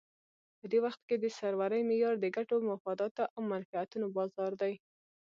په 0.59 0.65
دې 0.71 0.79
وخت 0.85 1.01
کې 1.07 1.15
د 1.19 1.25
سرورۍ 1.37 1.81
معیار 1.89 2.15
د 2.19 2.25
ګټو، 2.35 2.55
مفاداتو 2.69 3.23
او 3.35 3.41
منفعتونو 3.51 4.05
بازار 4.17 4.51
دی. 4.61 4.73